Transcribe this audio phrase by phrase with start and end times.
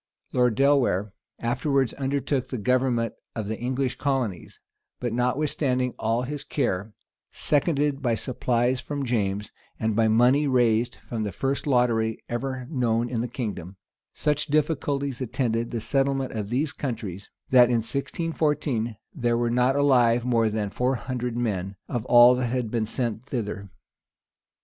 [0.33, 4.59] Lord Delawar afterwards undertook the government of the English colonies:
[4.99, 6.93] but, notwithstanding all his care,
[7.29, 13.09] seconded by supplies from James and by money raised from the first lottery ever known
[13.11, 13.75] in the kingdom,
[14.11, 20.25] such difficulties attended the settlement of these countries, that, in 1614, there were not alive
[20.25, 23.69] more than four hundred men, of all that had been sent thither.